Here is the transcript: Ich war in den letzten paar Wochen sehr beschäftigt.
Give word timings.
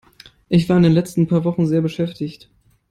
Ich 0.49 0.67
war 0.67 0.77
in 0.77 0.81
den 0.81 0.93
letzten 0.93 1.27
paar 1.27 1.43
Wochen 1.43 1.67
sehr 1.67 1.81
beschäftigt. 1.81 2.49